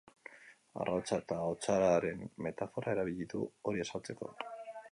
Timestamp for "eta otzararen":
1.23-2.25